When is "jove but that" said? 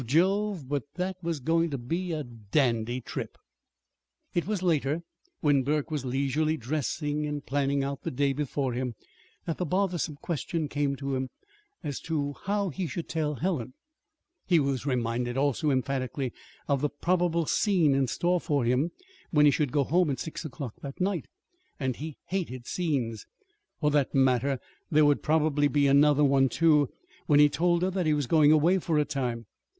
0.03-1.15